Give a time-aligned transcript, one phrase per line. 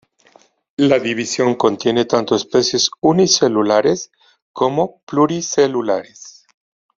[0.77, 4.11] La división contiene tanto especies unicelulares
[4.51, 6.47] como pluricelulares.